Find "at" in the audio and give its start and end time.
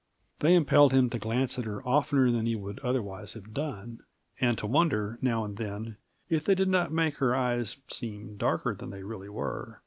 1.59-1.65